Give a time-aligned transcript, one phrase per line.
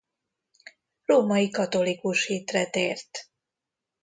[1.05, 3.29] Római katolikus hitre tért.